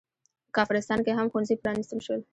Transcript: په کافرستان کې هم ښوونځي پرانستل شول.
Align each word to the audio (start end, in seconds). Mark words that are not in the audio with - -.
په 0.45 0.51
کافرستان 0.57 0.99
کې 1.05 1.11
هم 1.17 1.27
ښوونځي 1.31 1.55
پرانستل 1.63 1.99
شول. 2.05 2.21